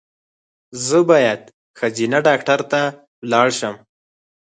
[0.85, 1.41] زه باید
[1.77, 2.81] ښځېنه ډاکټر ته
[3.23, 3.75] ولاړ شم